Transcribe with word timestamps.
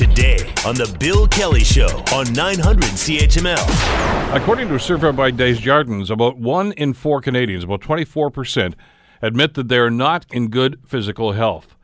today 0.00 0.38
on 0.64 0.74
The 0.74 0.96
Bill 0.98 1.28
Kelly 1.28 1.62
Show 1.62 2.02
on 2.14 2.32
900 2.32 2.84
CHML. 2.84 4.34
According 4.34 4.68
to 4.68 4.76
a 4.76 4.80
survey 4.80 5.12
by 5.12 5.30
Desjardins, 5.30 6.10
about 6.10 6.38
one 6.38 6.72
in 6.72 6.94
four 6.94 7.20
Canadians, 7.20 7.64
about 7.64 7.82
24%, 7.82 8.72
admit 9.20 9.52
that 9.52 9.68
they 9.68 9.76
are 9.76 9.90
not 9.90 10.24
in 10.32 10.48
good 10.48 10.78
physical 10.86 11.32
health. 11.32 11.76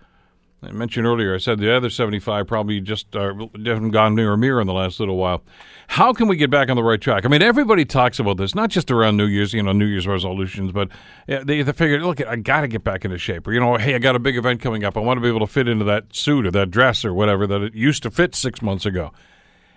I 0.62 0.72
mentioned 0.72 1.06
earlier, 1.06 1.34
I 1.34 1.38
said 1.38 1.58
the 1.58 1.74
other 1.74 1.90
75 1.90 2.46
probably 2.46 2.80
just 2.80 3.14
uh, 3.14 3.34
haven't 3.64 3.90
gone 3.90 4.14
near 4.14 4.32
a 4.32 4.38
mirror 4.38 4.60
in 4.60 4.66
the 4.66 4.72
last 4.72 4.98
little 4.98 5.16
while. 5.16 5.42
How 5.88 6.12
can 6.12 6.28
we 6.28 6.36
get 6.36 6.50
back 6.50 6.70
on 6.70 6.76
the 6.76 6.82
right 6.82 7.00
track? 7.00 7.24
I 7.24 7.28
mean, 7.28 7.42
everybody 7.42 7.84
talks 7.84 8.18
about 8.18 8.38
this, 8.38 8.54
not 8.54 8.70
just 8.70 8.90
around 8.90 9.16
New 9.16 9.26
Year's, 9.26 9.52
you 9.52 9.62
know, 9.62 9.72
New 9.72 9.84
Year's 9.84 10.06
resolutions, 10.06 10.72
but 10.72 10.88
they, 11.26 11.62
figure, 11.62 12.00
look, 12.00 12.26
I 12.26 12.36
got 12.36 12.62
to 12.62 12.68
get 12.68 12.82
back 12.82 13.04
into 13.04 13.18
shape. 13.18 13.46
Or, 13.46 13.52
you 13.52 13.60
know, 13.60 13.76
hey, 13.76 13.94
I 13.94 13.98
got 13.98 14.16
a 14.16 14.18
big 14.18 14.36
event 14.36 14.60
coming 14.60 14.82
up. 14.82 14.96
I 14.96 15.00
want 15.00 15.18
to 15.18 15.22
be 15.22 15.28
able 15.28 15.40
to 15.40 15.46
fit 15.46 15.68
into 15.68 15.84
that 15.84 16.14
suit 16.14 16.46
or 16.46 16.50
that 16.52 16.70
dress 16.70 17.04
or 17.04 17.12
whatever 17.12 17.46
that 17.46 17.62
it 17.62 17.74
used 17.74 18.02
to 18.04 18.10
fit 18.10 18.34
six 18.34 18.62
months 18.62 18.86
ago. 18.86 19.12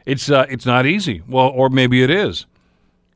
It's, 0.06 0.32
uh, 0.32 0.46
it's 0.50 0.66
not 0.66 0.86
easy. 0.86 1.22
Well, 1.28 1.50
or 1.50 1.70
maybe 1.70 2.02
it 2.02 2.10
is. 2.10 2.46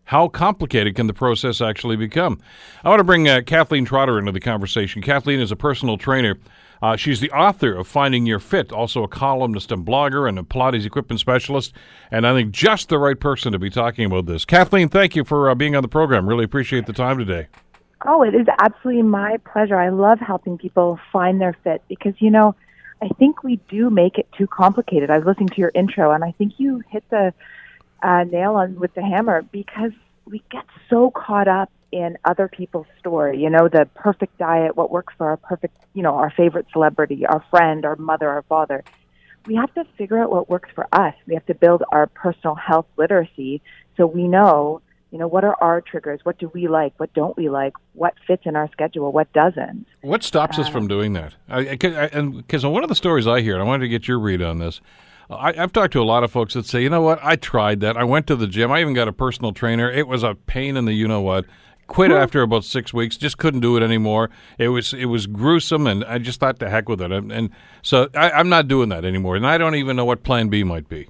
How 0.05 0.27
complicated 0.27 0.95
can 0.95 1.07
the 1.07 1.13
process 1.13 1.61
actually 1.61 1.95
become? 1.95 2.39
I 2.83 2.89
want 2.89 2.99
to 2.99 3.05
bring 3.05 3.27
uh, 3.27 3.41
Kathleen 3.45 3.85
Trotter 3.85 4.19
into 4.19 4.33
the 4.33 4.41
conversation. 4.41 5.01
Kathleen 5.01 5.39
is 5.39 5.51
a 5.51 5.55
personal 5.55 5.97
trainer 5.97 6.37
uh, 6.83 6.97
she's 6.97 7.21
the 7.21 7.31
author 7.31 7.73
of 7.73 7.87
Finding 7.87 8.25
Your 8.25 8.39
Fit, 8.39 8.73
also 8.73 9.03
a 9.03 9.07
columnist 9.07 9.71
and 9.71 9.85
blogger 9.85 10.27
and 10.27 10.37
a 10.37 10.43
Pilates 10.43 10.85
equipment 10.85 11.21
specialist, 11.21 11.71
and 12.11 12.27
I 12.27 12.33
think 12.33 12.51
just 12.51 12.89
the 12.89 12.99
right 12.99 13.17
person 13.17 13.53
to 13.53 13.57
be 13.57 13.69
talking 13.69 14.03
about 14.03 14.25
this. 14.25 14.43
Kathleen, 14.43 14.89
thank 14.89 15.15
you 15.15 15.23
for 15.23 15.49
uh, 15.49 15.55
being 15.55 15.77
on 15.77 15.81
the 15.81 15.87
program. 15.87 16.27
Really 16.27 16.43
appreciate 16.43 16.85
the 16.85 16.91
time 16.91 17.17
today. 17.17 17.47
Oh, 18.05 18.21
it 18.21 18.35
is 18.35 18.47
absolutely 18.59 19.03
my 19.03 19.37
pleasure. 19.49 19.77
I 19.77 19.87
love 19.87 20.19
helping 20.19 20.57
people 20.57 20.99
find 21.09 21.39
their 21.39 21.55
fit 21.63 21.81
because, 21.87 22.15
you 22.19 22.29
know, 22.29 22.53
I 23.01 23.07
think 23.17 23.43
we 23.43 23.61
do 23.69 23.89
make 23.89 24.17
it 24.17 24.27
too 24.37 24.45
complicated. 24.45 25.09
I 25.09 25.19
was 25.19 25.25
listening 25.25 25.49
to 25.49 25.61
your 25.61 25.71
intro, 25.73 26.11
and 26.11 26.21
I 26.21 26.33
think 26.33 26.55
you 26.57 26.83
hit 26.89 27.09
the 27.09 27.33
uh, 28.01 28.25
nail 28.25 28.55
on 28.55 28.77
with 28.77 28.93
the 28.93 29.01
hammer 29.01 29.41
because 29.41 29.93
we 30.25 30.43
get 30.51 30.65
so 30.89 31.11
caught 31.11 31.47
up 31.47 31.71
in 31.93 32.17
other 32.25 32.47
people's 32.47 32.87
story. 32.99 33.39
You 33.39 33.51
know, 33.51 33.69
the 33.69 33.87
perfect 33.93 34.39
diet, 34.39 34.75
what 34.75 34.89
works 34.89 35.13
for 35.15 35.29
our 35.29 35.37
perfect, 35.37 35.77
you 35.93 36.01
know, 36.01 36.15
our 36.15 36.31
favorite 36.31 36.65
celebrity, 36.73 37.23
our 37.25 37.45
friend, 37.51 37.85
our 37.85 37.95
mother, 37.95 38.27
our 38.27 38.41
father. 38.41 38.83
We 39.45 39.55
have 39.55 39.71
to 39.75 39.85
figure 39.95 40.17
out 40.17 40.31
what 40.31 40.49
works 40.49 40.69
for 40.73 40.87
us. 40.91 41.13
We 41.27 41.35
have 41.35 41.45
to 41.45 41.53
build 41.53 41.83
our 41.91 42.07
personal 42.07 42.55
health 42.55 42.87
literacy 42.97 43.61
so 43.95 44.07
we 44.07 44.27
know, 44.27 44.81
you 45.11 45.19
know, 45.19 45.27
what 45.27 45.43
are 45.43 45.55
our 45.61 45.81
triggers? 45.81 46.21
What 46.23 46.39
do 46.39 46.49
we 46.51 46.67
like? 46.67 46.93
What 46.97 47.13
don't 47.13 47.37
we 47.37 47.49
like? 47.49 47.73
What 47.93 48.15
fits 48.25 48.43
in 48.47 48.55
our 48.55 48.69
schedule? 48.71 49.11
What 49.11 49.31
doesn't? 49.33 49.85
What 50.01 50.23
stops 50.23 50.57
us 50.57 50.69
uh, 50.69 50.71
from 50.71 50.87
doing 50.87 51.13
that? 51.13 51.35
Because 51.47 52.65
one 52.65 52.81
of 52.81 52.89
the 52.89 52.95
stories 52.95 53.27
I 53.27 53.41
hear, 53.41 53.53
and 53.53 53.61
I 53.61 53.65
wanted 53.65 53.83
to 53.83 53.89
get 53.89 54.07
your 54.07 54.17
read 54.17 54.41
on 54.41 54.57
this. 54.57 54.81
I, 55.29 55.53
have 55.53 55.71
talked 55.71 55.93
to 55.93 56.01
a 56.01 56.03
lot 56.03 56.23
of 56.23 56.31
folks 56.31 56.53
that 56.53 56.65
say, 56.65 56.81
you 56.81 56.89
know 56.89 57.01
what, 57.01 57.19
I 57.23 57.35
tried 57.35 57.79
that. 57.81 57.97
I 57.97 58.03
went 58.03 58.27
to 58.27 58.35
the 58.35 58.47
gym. 58.47 58.71
I 58.71 58.81
even 58.81 58.93
got 58.93 59.07
a 59.07 59.13
personal 59.13 59.53
trainer. 59.53 59.89
It 59.89 60.07
was 60.07 60.21
a 60.21 60.35
pain 60.35 60.75
in 60.75 60.85
the 60.85 60.93
you 60.93 61.07
know 61.07 61.21
what 61.21 61.45
quit 61.87 62.11
after 62.11 62.41
about 62.41 62.63
six 62.63 62.93
weeks. 62.93 63.17
Just 63.17 63.37
couldn't 63.37 63.61
do 63.61 63.77
it 63.77 63.83
anymore. 63.83 64.29
It 64.57 64.69
was 64.69 64.93
it 64.93 65.05
was 65.05 65.27
gruesome, 65.27 65.87
and 65.87 66.03
I 66.05 66.17
just 66.17 66.39
thought 66.39 66.59
the 66.59 66.69
heck 66.69 66.89
with 66.89 67.01
it. 67.01 67.11
And, 67.11 67.31
and 67.31 67.49
so 67.81 68.09
I, 68.15 68.39
am 68.39 68.49
not 68.49 68.67
doing 68.67 68.89
that 68.89 69.05
anymore. 69.05 69.35
And 69.35 69.45
I 69.45 69.57
don't 69.57 69.75
even 69.75 69.95
know 69.95 70.05
what 70.05 70.23
Plan 70.23 70.49
B 70.49 70.63
might 70.63 70.89
be. 70.89 71.07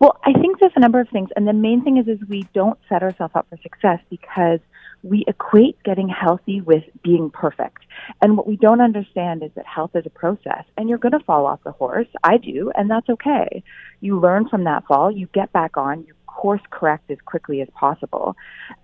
Well, 0.00 0.18
I 0.24 0.32
think 0.32 0.58
there's 0.58 0.72
a 0.76 0.80
number 0.80 1.00
of 1.00 1.08
things, 1.08 1.30
and 1.36 1.46
the 1.46 1.52
main 1.52 1.82
thing 1.84 1.98
is 1.98 2.08
is 2.08 2.18
we 2.28 2.46
don't 2.52 2.78
set 2.88 3.02
ourselves 3.02 3.34
up 3.34 3.46
for 3.48 3.58
success 3.62 4.00
because 4.10 4.60
we 5.04 5.22
equate 5.28 5.76
getting 5.84 6.08
healthy 6.08 6.62
with 6.62 6.82
being 7.02 7.30
perfect. 7.30 7.84
And 8.22 8.36
what 8.36 8.46
we 8.46 8.56
don't 8.56 8.80
understand 8.80 9.42
is 9.42 9.50
that 9.54 9.66
health 9.66 9.90
is 9.94 10.06
a 10.06 10.10
process 10.10 10.64
and 10.78 10.88
you're 10.88 10.98
going 10.98 11.12
to 11.12 11.24
fall 11.24 11.44
off 11.46 11.62
the 11.62 11.72
horse. 11.72 12.08
I 12.24 12.38
do, 12.38 12.72
and 12.74 12.90
that's 12.90 13.08
okay. 13.10 13.62
You 14.00 14.18
learn 14.18 14.48
from 14.48 14.64
that 14.64 14.86
fall, 14.86 15.10
you 15.10 15.28
get 15.34 15.52
back 15.52 15.76
on, 15.76 16.04
you 16.06 16.14
course 16.44 16.60
correct 16.68 17.10
as 17.10 17.16
quickly 17.24 17.62
as 17.62 17.68
possible, 17.72 18.36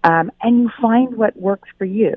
um, 0.02 0.32
and 0.40 0.62
you 0.62 0.70
find 0.80 1.14
what 1.14 1.36
works 1.36 1.68
for 1.76 1.84
you. 1.84 2.14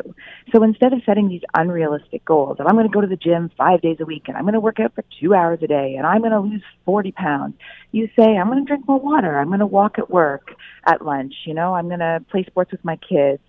So 0.54 0.64
instead 0.64 0.94
of 0.94 1.02
setting 1.06 1.28
these 1.28 1.42
unrealistic 1.54 2.24
goals, 2.24 2.56
and 2.60 2.68
I'm 2.70 2.76
going 2.76 2.88
to 2.88 2.94
go 2.94 3.02
to 3.02 3.08
the 3.08 3.18
gym 3.18 3.52
five 3.58 3.82
days 3.82 3.98
a 4.00 4.06
week, 4.06 4.30
and 4.30 4.38
I'm 4.38 4.44
going 4.44 4.54
to 4.54 4.62
work 4.62 4.80
out 4.80 4.96
for 4.96 5.04
two 5.20 5.34
hours 5.34 5.60
a 5.62 5.68
day, 5.68 5.96
and 5.98 6.08
I'm 6.08 6.20
going 6.20 6.32
to 6.32 6.40
lose 6.40 6.64
40 6.86 7.12
pounds, 7.12 7.56
you 7.92 8.08
say, 8.18 8.38
I'm 8.38 8.48
going 8.48 8.64
to 8.64 8.66
drink 8.66 8.88
more 8.88 9.02
water, 9.02 9.38
I'm 9.38 9.48
going 9.48 9.60
to 9.60 9.66
walk 9.66 10.00
at 10.00 10.10
work, 10.10 10.56
at 10.86 11.04
lunch, 11.04 11.34
you 11.46 11.54
know, 11.54 11.76
I'm 11.76 11.90
going 11.90 12.00
to 12.00 12.24
play 12.32 12.46
sports 12.46 12.72
with 12.72 12.86
my 12.86 12.96
kids, 12.96 13.42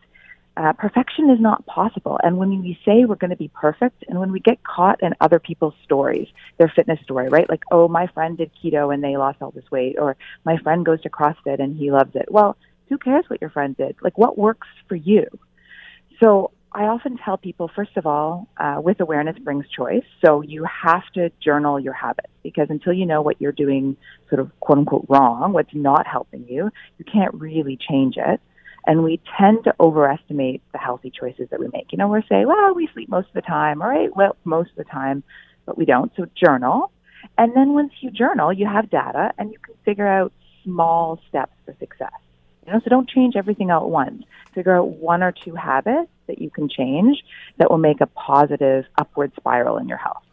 uh, 0.56 0.72
perfection 0.72 1.30
is 1.30 1.40
not 1.40 1.66
possible. 1.66 2.18
And 2.22 2.36
when 2.36 2.62
we 2.62 2.78
say 2.84 3.04
we're 3.04 3.16
going 3.16 3.30
to 3.30 3.36
be 3.36 3.50
perfect, 3.54 4.04
and 4.08 4.20
when 4.20 4.30
we 4.30 4.40
get 4.40 4.62
caught 4.62 5.02
in 5.02 5.14
other 5.20 5.40
people's 5.40 5.74
stories, 5.82 6.28
their 6.58 6.72
fitness 6.74 7.00
story, 7.02 7.28
right? 7.28 7.48
Like, 7.48 7.64
oh, 7.72 7.88
my 7.88 8.06
friend 8.08 8.38
did 8.38 8.50
keto 8.62 8.94
and 8.94 9.02
they 9.02 9.16
lost 9.16 9.42
all 9.42 9.50
this 9.50 9.70
weight, 9.70 9.96
or 9.98 10.16
my 10.44 10.56
friend 10.58 10.86
goes 10.86 11.00
to 11.02 11.10
CrossFit 11.10 11.60
and 11.60 11.76
he 11.76 11.90
loves 11.90 12.14
it. 12.14 12.30
Well, 12.30 12.56
who 12.88 12.98
cares 12.98 13.24
what 13.28 13.40
your 13.40 13.50
friend 13.50 13.76
did? 13.76 13.96
Like, 14.00 14.16
what 14.16 14.38
works 14.38 14.68
for 14.88 14.94
you? 14.94 15.26
So 16.22 16.52
I 16.70 16.84
often 16.84 17.18
tell 17.18 17.36
people, 17.36 17.68
first 17.74 17.96
of 17.96 18.06
all, 18.06 18.48
uh, 18.56 18.80
with 18.82 19.00
awareness 19.00 19.36
brings 19.38 19.68
choice. 19.68 20.04
So 20.24 20.42
you 20.42 20.64
have 20.64 21.04
to 21.14 21.30
journal 21.40 21.80
your 21.80 21.94
habits 21.94 22.32
because 22.44 22.68
until 22.70 22.92
you 22.92 23.06
know 23.06 23.22
what 23.22 23.40
you're 23.40 23.52
doing 23.52 23.96
sort 24.28 24.40
of 24.40 24.50
quote 24.60 24.78
unquote 24.78 25.06
wrong, 25.08 25.52
what's 25.52 25.74
not 25.74 26.06
helping 26.06 26.46
you, 26.46 26.70
you 26.98 27.04
can't 27.04 27.34
really 27.34 27.76
change 27.76 28.16
it 28.16 28.40
and 28.86 29.02
we 29.02 29.20
tend 29.38 29.64
to 29.64 29.74
overestimate 29.80 30.62
the 30.72 30.78
healthy 30.78 31.10
choices 31.10 31.48
that 31.50 31.60
we 31.60 31.68
make. 31.72 31.92
You 31.92 31.98
know, 31.98 32.08
we're 32.08 32.26
saying, 32.28 32.46
well, 32.46 32.74
we 32.74 32.88
sleep 32.92 33.08
most 33.08 33.28
of 33.28 33.34
the 33.34 33.42
time, 33.42 33.82
all 33.82 33.88
right, 33.88 34.14
well, 34.14 34.36
most 34.44 34.70
of 34.70 34.76
the 34.76 34.84
time, 34.84 35.22
but 35.66 35.78
we 35.78 35.84
don't. 35.84 36.12
So 36.16 36.26
journal. 36.34 36.90
And 37.38 37.54
then 37.56 37.72
once 37.72 37.92
you 38.00 38.10
journal, 38.10 38.52
you 38.52 38.66
have 38.66 38.90
data 38.90 39.32
and 39.38 39.50
you 39.50 39.58
can 39.58 39.74
figure 39.84 40.06
out 40.06 40.32
small 40.62 41.20
steps 41.28 41.52
for 41.64 41.74
success. 41.78 42.12
You 42.66 42.72
know, 42.72 42.80
so 42.82 42.90
don't 42.90 43.08
change 43.08 43.36
everything 43.36 43.70
at 43.70 43.84
once. 43.84 44.24
Figure 44.54 44.76
out 44.76 44.88
one 44.88 45.22
or 45.22 45.32
two 45.32 45.54
habits 45.54 46.10
that 46.26 46.40
you 46.40 46.50
can 46.50 46.68
change 46.68 47.22
that 47.58 47.70
will 47.70 47.78
make 47.78 48.00
a 48.00 48.06
positive 48.06 48.84
upward 48.98 49.32
spiral 49.36 49.78
in 49.78 49.88
your 49.88 49.98
health. 49.98 50.23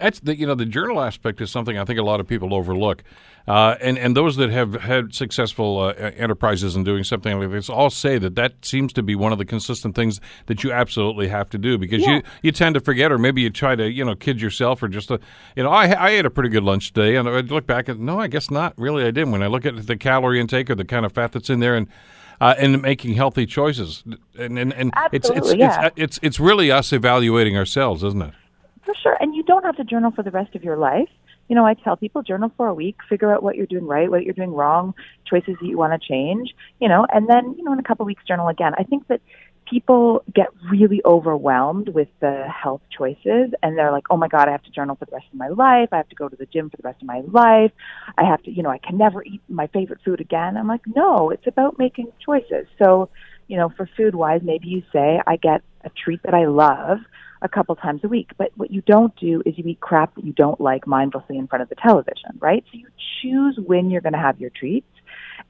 That's 0.00 0.20
the 0.20 0.36
you 0.36 0.46
know 0.46 0.54
the 0.54 0.66
journal 0.66 1.00
aspect 1.00 1.40
is 1.40 1.50
something 1.50 1.76
I 1.78 1.84
think 1.84 1.98
a 1.98 2.02
lot 2.02 2.20
of 2.20 2.26
people 2.26 2.54
overlook, 2.54 3.04
uh, 3.46 3.76
and 3.80 3.98
and 3.98 4.16
those 4.16 4.36
that 4.36 4.50
have 4.50 4.74
had 4.74 5.14
successful 5.14 5.78
uh, 5.78 5.92
enterprises 5.92 6.74
in 6.74 6.84
doing 6.84 7.04
something 7.04 7.38
like 7.38 7.50
this 7.50 7.68
all 7.68 7.90
say 7.90 8.18
that 8.18 8.34
that 8.36 8.64
seems 8.64 8.92
to 8.94 9.02
be 9.02 9.14
one 9.14 9.30
of 9.30 9.38
the 9.38 9.44
consistent 9.44 9.94
things 9.94 10.20
that 10.46 10.64
you 10.64 10.72
absolutely 10.72 11.28
have 11.28 11.50
to 11.50 11.58
do 11.58 11.76
because 11.76 12.00
yeah. 12.00 12.16
you 12.16 12.22
you 12.42 12.52
tend 12.52 12.74
to 12.74 12.80
forget 12.80 13.12
or 13.12 13.18
maybe 13.18 13.42
you 13.42 13.50
try 13.50 13.76
to 13.76 13.90
you 13.90 14.04
know 14.04 14.14
kid 14.14 14.40
yourself 14.40 14.82
or 14.82 14.88
just 14.88 15.10
a, 15.10 15.20
you 15.54 15.62
know 15.62 15.70
I 15.70 15.88
I 15.88 16.10
ate 16.10 16.24
a 16.24 16.30
pretty 16.30 16.48
good 16.50 16.64
lunch 16.64 16.92
today 16.92 17.16
and 17.16 17.28
I 17.28 17.40
look 17.40 17.66
back 17.66 17.88
and 17.88 18.00
no 18.00 18.18
I 18.18 18.26
guess 18.26 18.50
not 18.50 18.72
really 18.78 19.04
I 19.04 19.10
didn't 19.10 19.32
when 19.32 19.42
I 19.42 19.48
look 19.48 19.66
at 19.66 19.86
the 19.86 19.96
calorie 19.96 20.40
intake 20.40 20.70
or 20.70 20.74
the 20.74 20.84
kind 20.84 21.04
of 21.04 21.12
fat 21.12 21.32
that's 21.32 21.50
in 21.50 21.60
there 21.60 21.76
and. 21.76 21.88
Uh, 22.42 22.54
and 22.56 22.80
making 22.80 23.12
healthy 23.12 23.44
choices, 23.44 24.02
and 24.38 24.58
and, 24.58 24.72
and 24.72 24.90
it's 25.12 25.28
it's, 25.28 25.52
yeah. 25.52 25.88
it's 25.88 25.94
it's 25.98 26.20
it's 26.22 26.40
really 26.40 26.70
us 26.70 26.90
evaluating 26.90 27.54
ourselves, 27.54 28.02
isn't 28.02 28.22
it? 28.22 28.32
For 28.82 28.94
sure. 28.94 29.16
And 29.20 29.34
you 29.34 29.42
don't 29.60 29.76
have 29.76 29.84
to 29.84 29.90
journal 29.90 30.10
for 30.10 30.22
the 30.22 30.30
rest 30.30 30.54
of 30.54 30.64
your 30.64 30.76
life. 30.76 31.08
You 31.48 31.56
know, 31.56 31.66
I 31.66 31.74
tell 31.74 31.96
people 31.96 32.22
journal 32.22 32.52
for 32.56 32.68
a 32.68 32.74
week, 32.74 32.96
figure 33.08 33.34
out 33.34 33.42
what 33.42 33.56
you're 33.56 33.66
doing 33.66 33.86
right, 33.86 34.10
what 34.10 34.24
you're 34.24 34.34
doing 34.34 34.52
wrong, 34.52 34.94
choices 35.28 35.56
that 35.60 35.66
you 35.66 35.76
want 35.76 36.00
to 36.00 36.08
change, 36.08 36.54
you 36.80 36.88
know, 36.88 37.06
and 37.12 37.28
then, 37.28 37.54
you 37.58 37.64
know, 37.64 37.72
in 37.72 37.78
a 37.78 37.82
couple 37.82 38.04
of 38.04 38.06
weeks 38.06 38.22
journal 38.26 38.48
again. 38.48 38.72
I 38.78 38.84
think 38.84 39.08
that 39.08 39.20
people 39.68 40.22
get 40.32 40.46
really 40.70 41.00
overwhelmed 41.04 41.88
with 41.88 42.08
the 42.20 42.44
health 42.48 42.82
choices 42.96 43.52
and 43.62 43.76
they're 43.76 43.92
like, 43.92 44.04
oh 44.10 44.16
my 44.16 44.28
God, 44.28 44.48
I 44.48 44.52
have 44.52 44.62
to 44.64 44.70
journal 44.70 44.96
for 44.96 45.04
the 45.04 45.12
rest 45.12 45.26
of 45.32 45.38
my 45.38 45.48
life. 45.48 45.88
I 45.92 45.96
have 45.96 46.08
to 46.08 46.16
go 46.16 46.28
to 46.28 46.36
the 46.36 46.46
gym 46.46 46.70
for 46.70 46.76
the 46.76 46.84
rest 46.84 47.02
of 47.02 47.06
my 47.06 47.22
life. 47.26 47.72
I 48.16 48.24
have 48.24 48.42
to, 48.44 48.50
you 48.50 48.62
know, 48.62 48.70
I 48.70 48.78
can 48.78 48.96
never 48.96 49.22
eat 49.24 49.40
my 49.48 49.66
favorite 49.68 50.00
food 50.04 50.20
again. 50.20 50.56
I'm 50.56 50.68
like, 50.68 50.82
no, 50.94 51.30
it's 51.30 51.46
about 51.46 51.78
making 51.78 52.12
choices. 52.24 52.66
So, 52.78 53.10
you 53.48 53.56
know, 53.56 53.70
for 53.76 53.88
food 53.96 54.14
wise, 54.14 54.40
maybe 54.44 54.68
you 54.68 54.82
say, 54.92 55.20
I 55.26 55.36
get 55.36 55.62
a 55.84 55.90
treat 55.90 56.22
that 56.22 56.34
I 56.34 56.46
love 56.46 56.98
a 57.42 57.48
couple 57.48 57.74
times 57.76 58.02
a 58.04 58.08
week. 58.08 58.30
But 58.36 58.52
what 58.56 58.70
you 58.70 58.82
don't 58.82 59.14
do 59.16 59.42
is 59.46 59.56
you 59.56 59.64
eat 59.66 59.80
crap 59.80 60.14
that 60.14 60.24
you 60.24 60.32
don't 60.32 60.60
like 60.60 60.86
mindlessly 60.86 61.38
in 61.38 61.46
front 61.46 61.62
of 61.62 61.68
the 61.68 61.74
television, 61.76 62.38
right? 62.38 62.64
So 62.70 62.78
you 62.78 62.88
choose 63.22 63.58
when 63.58 63.90
you're 63.90 64.02
going 64.02 64.12
to 64.12 64.18
have 64.18 64.40
your 64.40 64.50
treats 64.50 64.86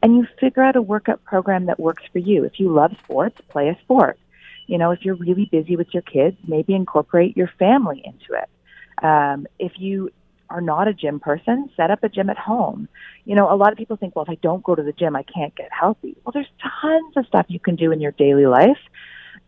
and 0.02 0.16
you 0.16 0.26
figure 0.38 0.62
out 0.62 0.76
a 0.76 0.82
workout 0.82 1.24
program 1.24 1.66
that 1.66 1.80
works 1.80 2.02
for 2.12 2.18
you. 2.18 2.44
If 2.44 2.60
you 2.60 2.72
love 2.72 2.92
sports, 3.04 3.40
play 3.48 3.68
a 3.68 3.78
sport. 3.82 4.18
You 4.66 4.78
know, 4.78 4.92
if 4.92 5.04
you're 5.04 5.16
really 5.16 5.46
busy 5.46 5.76
with 5.76 5.88
your 5.92 6.02
kids, 6.02 6.36
maybe 6.46 6.74
incorporate 6.74 7.36
your 7.36 7.50
family 7.58 8.02
into 8.04 8.40
it. 8.40 9.04
Um, 9.04 9.46
if 9.58 9.72
you 9.78 10.10
are 10.48 10.60
not 10.60 10.88
a 10.88 10.94
gym 10.94 11.20
person, 11.20 11.70
set 11.76 11.90
up 11.90 12.02
a 12.04 12.08
gym 12.08 12.30
at 12.30 12.38
home. 12.38 12.88
You 13.24 13.34
know, 13.34 13.52
a 13.52 13.56
lot 13.56 13.72
of 13.72 13.78
people 13.78 13.96
think, 13.96 14.14
well, 14.14 14.24
if 14.24 14.30
I 14.30 14.36
don't 14.36 14.62
go 14.62 14.74
to 14.74 14.82
the 14.82 14.92
gym, 14.92 15.16
I 15.16 15.22
can't 15.22 15.54
get 15.54 15.70
healthy. 15.72 16.16
Well, 16.24 16.32
there's 16.32 16.50
tons 16.80 17.16
of 17.16 17.26
stuff 17.26 17.46
you 17.48 17.60
can 17.60 17.76
do 17.76 17.92
in 17.92 18.00
your 18.00 18.12
daily 18.12 18.46
life 18.46 18.78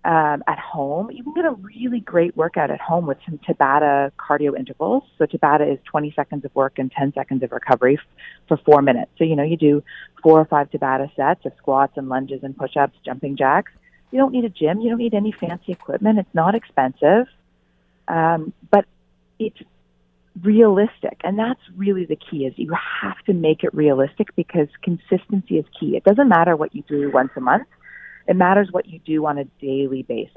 um, 0.05 0.43
at 0.47 0.59
home. 0.59 1.11
You 1.11 1.23
can 1.23 1.35
get 1.35 1.45
a 1.45 1.53
really 1.53 2.01
great 2.01 2.37
workout 2.37 2.71
at 2.71 2.81
home 2.81 3.07
with 3.07 3.19
some 3.25 3.39
Tabata 3.39 4.11
cardio 4.19 4.59
intervals. 4.59 5.05
So 5.19 5.27
Tabata 5.27 5.73
is 5.73 5.79
20 5.85 6.13
seconds 6.17 6.45
of 6.45 6.55
work 6.55 6.79
and 6.79 6.91
10 6.91 7.13
seconds 7.15 7.43
of 7.43 7.53
recovery 7.53 7.99
f- 8.01 8.25
for 8.49 8.57
four 8.65 8.83
minutes. 8.83 9.13
So, 9.19 9.25
you 9.25 9.37
know, 9.37 9.45
you 9.45 9.57
do 9.57 9.83
four 10.23 10.41
or 10.41 10.45
five 10.45 10.71
Tabata 10.71 11.15
sets 11.15 11.47
of 11.47 11.53
squats 11.59 11.93
and 11.97 12.09
lunges 12.09 12.43
and 12.43 12.57
push-ups, 12.57 12.97
jumping 13.05 13.37
jacks. 13.37 13.71
You 14.11 14.19
don't 14.19 14.33
need 14.33 14.45
a 14.45 14.49
gym. 14.49 14.81
You 14.81 14.91
don't 14.91 14.99
need 14.99 15.15
any 15.15 15.33
fancy 15.33 15.73
equipment. 15.73 16.19
It's 16.19 16.35
not 16.35 16.55
expensive. 16.55 17.27
Um, 18.09 18.53
but 18.71 18.87
it's 19.39 19.59
realistic. 20.43 21.21
And 21.23 21.39
that's 21.39 21.61
really 21.77 22.07
the 22.07 22.17
key 22.17 22.47
is 22.47 22.55
you 22.57 22.75
have 23.03 23.19
to 23.27 23.33
make 23.33 23.63
it 23.63 23.73
realistic 23.73 24.35
because 24.35 24.69
consistency 24.83 25.59
is 25.59 25.65
key. 25.79 25.97
It 25.97 26.05
doesn't 26.05 26.29
matter 26.29 26.57
what 26.57 26.75
you 26.75 26.83
do 26.89 27.11
once 27.11 27.31
a 27.37 27.41
month. 27.41 27.69
It 28.27 28.37
matters 28.37 28.69
what 28.71 28.87
you 28.87 28.99
do 29.01 29.27
on 29.27 29.39
a 29.39 29.45
daily 29.61 30.03
basis. 30.03 30.35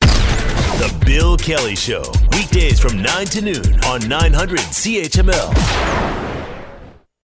The 0.00 1.04
Bill 1.04 1.36
Kelly 1.36 1.74
Show, 1.74 2.04
weekdays 2.32 2.78
from 2.80 3.02
9 3.02 3.26
to 3.26 3.42
noon 3.42 3.84
on 3.84 4.06
900 4.08 4.58
CHML. 4.60 6.37